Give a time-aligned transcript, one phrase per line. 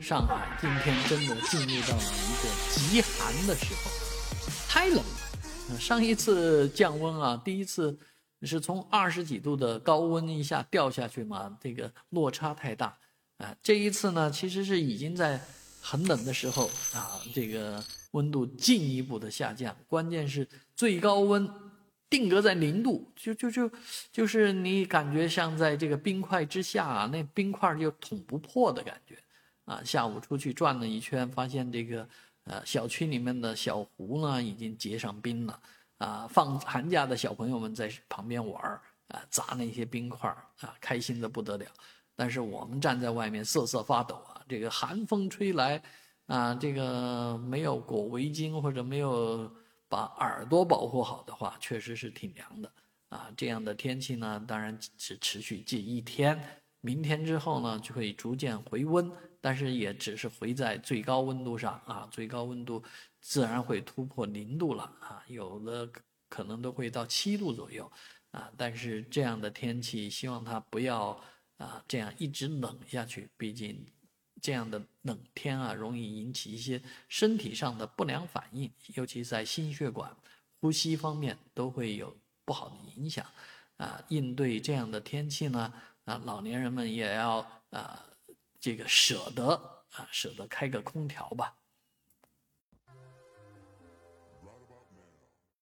[0.00, 3.90] 上海今天真的进入到了一个极寒的时候，
[4.68, 5.78] 太冷了。
[5.78, 7.98] 上一次降温啊，第一次
[8.42, 12.96] 是从二十几度的高温一下掉下去嘛，这个落差太大
[13.38, 13.54] 啊。
[13.62, 15.40] 这一次呢，其实是已经在
[15.82, 21.46] 很冷的时候啊，这个温度进一步的下降，关键是最高温
[22.08, 23.70] 定格在零度，就就就
[24.12, 29.18] 就是你感觉像在这个冰块之下啊，那冰块就捅不破的感觉。
[29.68, 32.08] 啊，下午出去转了一圈，发现这个
[32.44, 35.60] 呃小区里面的小湖呢已经结上冰了。
[35.98, 41.66] 啊，放寒假的小朋友们在旁边玩儿啊，砸那些冰块儿啊，开心的不得了。
[42.14, 45.82] 但是我们站在外面瑟瑟发抖啊，这个寒风吹来，
[46.26, 49.52] 啊，这个没有裹围巾或者没有
[49.88, 52.72] 把耳朵保护好的话，确实是挺凉的。
[53.08, 56.38] 啊，这样的天气呢，当然只持续这一天。
[56.80, 59.10] 明天之后呢，就会逐渐回温，
[59.40, 62.82] 但是也只是回在最高温度上啊，最高温度
[63.20, 65.88] 自然会突破零度了啊，有的
[66.28, 67.90] 可能都会到七度左右
[68.32, 68.50] 啊。
[68.56, 71.20] 但是这样的天气，希望它不要
[71.56, 73.86] 啊这样一直冷下去，毕竟
[74.40, 80.16] 这样的冷天啊，容易引起一些身体上的不良反应，尤其在心血管、
[80.60, 83.24] 呼吸方面都会有不好的影响
[83.76, 84.02] 啊。
[84.08, 85.72] 应对这样的天气呢？
[86.04, 87.38] 啊，老年人们也要
[87.70, 88.02] 啊，
[88.60, 89.52] 这个舍得
[89.92, 91.57] 啊，舍得开个空调吧。